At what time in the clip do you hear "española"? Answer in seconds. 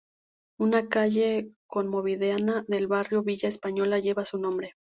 3.49-3.99